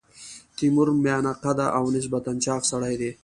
تیمور 0.55 0.87
میانه 1.03 1.33
قده 1.43 1.65
او 1.77 1.85
نسبتا 1.95 2.31
چاغ 2.43 2.61
سړی 2.71 2.95
دی. 3.01 3.11